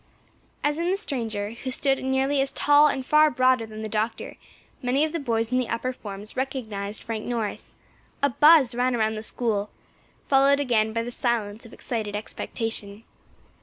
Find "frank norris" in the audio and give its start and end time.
7.03-7.75